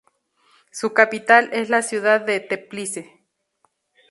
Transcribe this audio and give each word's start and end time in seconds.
Su 0.71 0.93
capital 0.95 1.51
es 1.53 1.69
la 1.69 1.83
ciudad 1.83 2.21
de 2.21 2.39
Teplice. 2.39 3.21